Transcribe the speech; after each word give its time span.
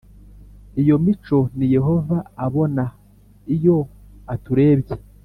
Iyo 0.81 0.95
mico 1.05 1.37
ni 1.57 1.65
yo 1.67 1.71
Yehova 1.75 2.17
abona 2.45 2.83
iyo 3.55 3.77
aturebye 4.33 4.95